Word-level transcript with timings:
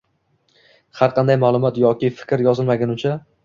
Har 1.01 1.13
qanday 1.19 1.39
ma’lumot 1.45 1.79
yoki 1.87 2.13
fikr 2.23 2.47
yozilmagunicha 2.51 3.17